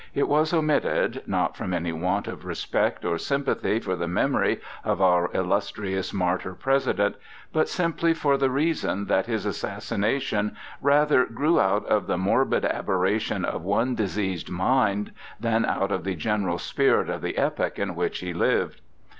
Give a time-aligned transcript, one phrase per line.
[0.15, 4.99] It was omitted, not from any want of respect or sympathy for the memory of
[4.99, 7.17] our illustrious martyr President,
[7.53, 13.45] but simply for the reason that his assassination rather grew out of the morbid aberration
[13.45, 18.21] of one diseased mind than out of the general spirit of the epoch in which
[18.21, 18.81] he lived.